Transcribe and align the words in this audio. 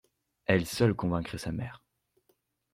Elle 0.47 0.65
seule 0.65 0.95
convaincrait 0.95 1.37
sa 1.37 1.51
mère. 1.51 1.83